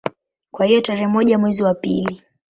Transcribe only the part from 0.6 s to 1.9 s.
hiyo tarehe moja mwezi wa